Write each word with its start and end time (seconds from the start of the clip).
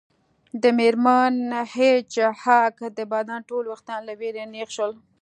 د 0.61 0.63
میرمن 0.77 1.33
هیج 1.73 2.13
هاګ 2.43 2.75
د 2.97 2.99
بدن 3.13 3.39
ټول 3.49 3.63
ویښتان 3.67 3.99
له 4.05 4.13
ویرې 4.19 4.43
نیغ 4.53 4.69
شول 4.75 4.91